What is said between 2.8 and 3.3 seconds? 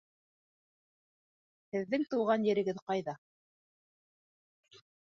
ҡайҙа?